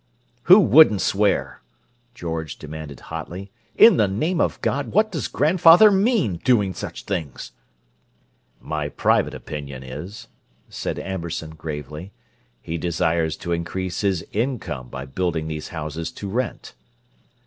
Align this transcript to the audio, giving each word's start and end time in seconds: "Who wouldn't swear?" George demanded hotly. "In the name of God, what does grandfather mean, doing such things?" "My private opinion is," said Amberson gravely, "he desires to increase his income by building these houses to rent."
"Who 0.45 0.59
wouldn't 0.59 0.99
swear?" 1.01 1.61
George 2.15 2.57
demanded 2.57 2.99
hotly. 3.13 3.51
"In 3.75 3.97
the 3.97 4.07
name 4.07 4.41
of 4.41 4.59
God, 4.61 4.93
what 4.93 5.11
does 5.11 5.27
grandfather 5.27 5.91
mean, 5.91 6.37
doing 6.37 6.73
such 6.73 7.03
things?" 7.03 7.51
"My 8.59 8.89
private 8.89 9.35
opinion 9.35 9.83
is," 9.83 10.27
said 10.69 10.97
Amberson 10.97 11.51
gravely, 11.51 12.13
"he 12.63 12.79
desires 12.79 13.37
to 13.37 13.51
increase 13.51 14.01
his 14.01 14.25
income 14.31 14.89
by 14.89 15.05
building 15.05 15.47
these 15.47 15.67
houses 15.67 16.09
to 16.13 16.27
rent." 16.27 16.73